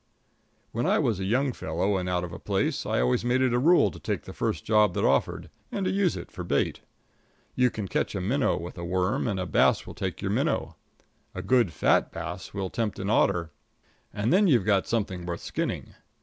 When 0.71 0.87
I 0.87 0.97
was 0.97 1.19
a 1.19 1.25
young 1.25 1.53
fellow 1.53 1.95
and 1.97 2.09
out 2.09 2.23
of 2.23 2.33
a 2.33 2.39
place, 2.39 2.87
I 2.87 2.99
always 2.99 3.23
made 3.23 3.39
it 3.41 3.53
a 3.53 3.59
rule 3.59 3.91
to 3.91 3.99
take 3.99 4.23
the 4.23 4.33
first 4.33 4.65
job 4.65 4.95
that 4.95 5.05
offered, 5.05 5.47
and 5.71 5.85
to 5.85 5.91
use 5.91 6.17
it 6.17 6.31
for 6.31 6.43
bait. 6.43 6.81
You 7.53 7.69
can 7.69 7.87
catch 7.87 8.15
a 8.15 8.19
minnow 8.19 8.57
with 8.57 8.79
a 8.79 8.83
worm, 8.83 9.27
and 9.27 9.39
a 9.39 9.45
bass 9.45 9.85
will 9.85 9.93
take 9.93 10.19
your 10.19 10.31
minnow. 10.31 10.75
A 11.35 11.43
good 11.43 11.71
fat 11.71 12.11
bass 12.11 12.51
will 12.51 12.71
tempt 12.71 12.97
an 12.97 13.11
otter, 13.11 13.51
and 14.11 14.33
then 14.33 14.47
you've 14.47 14.65
got 14.65 14.87
something 14.87 15.23
worth 15.23 15.41
skinning. 15.41 15.93